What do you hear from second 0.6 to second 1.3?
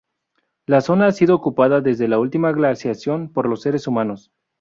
La zona ha